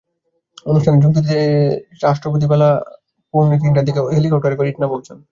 [0.65, 1.37] অনুষ্ঠানে যোগ দিতে
[2.03, 2.69] রাষ্ট্রপতি বেলা
[3.33, 5.17] পৌনে তিনটার দিকে হেলিকপ্টারে করে ইটনা পৌঁছান।